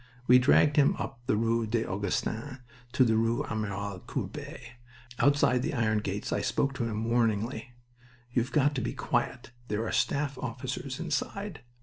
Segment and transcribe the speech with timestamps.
[0.25, 2.57] We dragged him up the rue des Augustins,
[2.93, 4.59] to the rue Amiral Courbet.
[5.19, 7.75] Outside the iron gates I spoke to him warningly:
[8.33, 9.51] "You've got to be quiet.
[9.67, 11.61] There are staff officers inside..."